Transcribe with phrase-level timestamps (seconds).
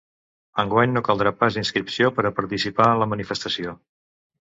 [0.63, 3.81] Enguany no caldrà pas inscripció per a participar en la manifestació.